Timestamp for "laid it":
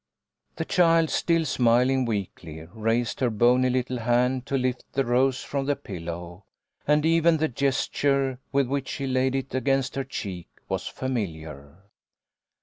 9.05-9.53